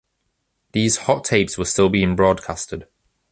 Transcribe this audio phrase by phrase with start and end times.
[0.71, 2.87] These hot tapes were still being broadcasted.